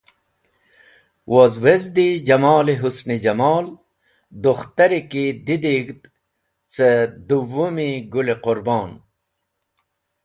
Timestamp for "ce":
6.73-6.89